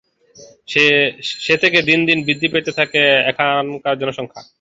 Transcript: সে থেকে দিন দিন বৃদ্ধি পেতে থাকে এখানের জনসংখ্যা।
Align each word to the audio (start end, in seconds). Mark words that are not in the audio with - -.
সে 1.41 1.55
থেকে 1.63 1.79
দিন 1.89 1.99
দিন 2.09 2.19
বৃদ্ধি 2.27 2.47
পেতে 2.53 2.71
থাকে 2.79 3.01
এখানের 3.29 3.99
জনসংখ্যা। 4.01 4.41